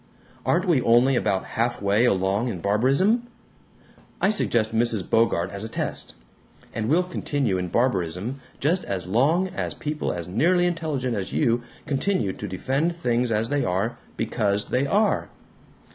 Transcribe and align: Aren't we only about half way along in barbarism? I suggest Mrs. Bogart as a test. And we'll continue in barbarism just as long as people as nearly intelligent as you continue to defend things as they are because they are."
Aren't 0.47 0.65
we 0.65 0.81
only 0.81 1.15
about 1.15 1.45
half 1.45 1.79
way 1.79 2.05
along 2.05 2.47
in 2.47 2.59
barbarism? 2.59 3.27
I 4.19 4.31
suggest 4.31 4.73
Mrs. 4.73 5.07
Bogart 5.07 5.51
as 5.51 5.63
a 5.63 5.69
test. 5.69 6.15
And 6.73 6.89
we'll 6.89 7.03
continue 7.03 7.59
in 7.59 7.67
barbarism 7.67 8.41
just 8.59 8.83
as 8.85 9.05
long 9.05 9.49
as 9.49 9.75
people 9.75 10.11
as 10.11 10.27
nearly 10.27 10.65
intelligent 10.65 11.15
as 11.15 11.33
you 11.33 11.61
continue 11.85 12.33
to 12.33 12.47
defend 12.47 12.95
things 12.95 13.31
as 13.31 13.49
they 13.49 13.63
are 13.63 13.99
because 14.17 14.69
they 14.69 14.87
are." 14.87 15.29